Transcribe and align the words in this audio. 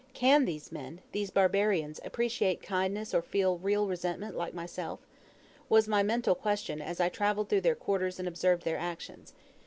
Can 0.15 0.45
these 0.45 0.71
men 0.71 1.01
these 1.11 1.29
barbarians 1.29 1.99
appreciate 2.03 2.63
kindness 2.63 3.13
or 3.13 3.21
feel 3.21 3.59
resentment 3.59 4.35
like 4.35 4.55
myself?" 4.55 5.05
was 5.69 5.87
my 5.87 6.01
mental 6.01 6.33
question 6.33 6.81
as 6.81 6.99
I 6.99 7.07
travelled 7.07 7.49
through 7.49 7.61
their 7.61 7.75
quarters 7.75 8.17
and 8.17 8.27
observed 8.27 8.63
their 8.63 8.79
actions. 8.79 9.35